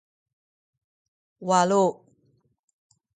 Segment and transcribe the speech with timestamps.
[1.47, 1.85] walu